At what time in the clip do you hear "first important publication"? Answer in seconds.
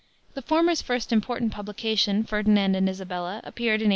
0.81-2.23